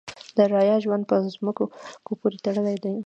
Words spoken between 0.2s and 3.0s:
د رعایا ژوند په ځمکو پورې تړلی و.